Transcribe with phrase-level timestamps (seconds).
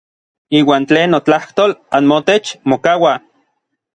[0.59, 3.13] Iuan tlen notlajtol anmotech mokaua.